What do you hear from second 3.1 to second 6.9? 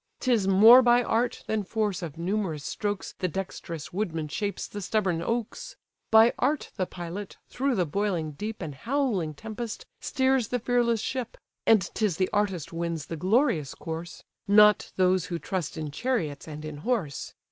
The dexterous woodman shapes the stubborn oaks; By art the